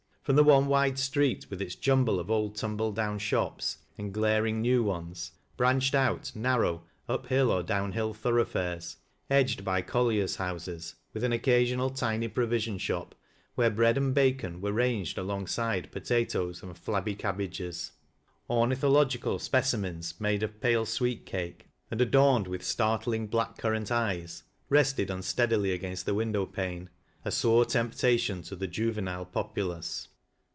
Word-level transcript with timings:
From 0.23 0.35
the 0.35 0.43
one 0.43 0.67
vnde 0.67 0.99
street 0.99 1.47
with 1.49 1.63
its 1.63 1.73
jumble 1.73 2.19
of 2.19 2.29
old, 2.29 2.55
tumble 2.55 2.91
down 2.91 3.17
shops, 3.17 3.79
and 3.97 4.13
glaring 4.13 4.61
new 4.61 4.83
ones, 4.83 5.31
branched 5.57 5.95
out 5.95 6.31
narrow, 6.35 6.83
up 7.09 7.25
hill 7.25 7.49
or 7.49 7.63
down 7.63 7.93
hill 7.93 8.13
thoroughfares, 8.13 8.97
edged 9.31 9.65
by 9.65 9.81
colliers' 9.81 10.35
houses, 10.35 10.93
with 11.11 11.23
an 11.23 11.33
occasional 11.33 11.89
tiny 11.89 12.27
provision 12.27 12.77
shop, 12.77 13.15
where 13.55 13.71
bread 13.71 13.97
and 13.97 14.13
bacon 14.13 14.61
were 14.61 14.71
ranged 14.71 15.17
alongside 15.17 15.91
potatoes 15.91 16.61
and 16.61 16.77
flabby 16.77 17.15
cabbages; 17.15 17.93
ornithological 18.47 19.39
specimens 19.39 20.21
made 20.21 20.43
of 20.43 20.61
pale 20.61 20.85
sweet 20.85 21.25
cake, 21.25 21.67
and 21.89 21.99
adorned 21.99 22.47
with 22.47 22.61
startKug 22.61 23.27
black 23.31 23.57
currant 23.57 23.91
eyes, 23.91 24.43
rested 24.69 25.09
unsteadily 25.09 25.71
against 25.73 26.05
the 26.05 26.13
window 26.13 26.45
pane, 26.45 26.91
a 27.25 27.31
sore 27.31 27.65
temptation 27.65 28.41
to 28.43 28.55
the 28.55 28.67
juvenile 28.67 29.25
populace. 29.25 30.07